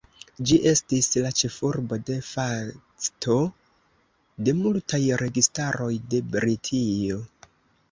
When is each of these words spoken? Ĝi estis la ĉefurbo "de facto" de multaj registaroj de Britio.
Ĝi 0.51 0.55
estis 0.69 1.09
la 1.25 1.31
ĉefurbo 1.41 1.99
"de 2.07 2.15
facto" 2.29 3.37
de 4.49 4.57
multaj 4.63 5.03
registaroj 5.25 5.93
de 6.15 6.25
Britio. 6.35 7.23